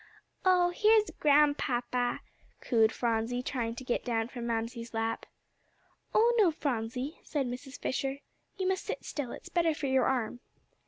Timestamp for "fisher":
7.79-8.17